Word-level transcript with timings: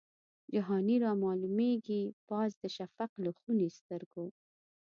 جهاني 0.53 0.95
رامعلومیږي 1.03 2.01
پاس 2.29 2.51
د 2.61 2.63
شفق 2.75 3.11
له 3.23 3.31
خوني 3.39 3.69
سترګو 3.77 4.25